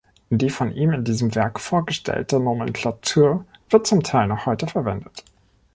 [0.31, 5.23] Die von ihm in diesem Werk vorgestellte Nomenklatur wird zum Teil noch heute verwendet.